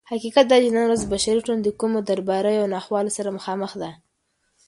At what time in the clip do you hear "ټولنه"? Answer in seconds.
1.45-1.63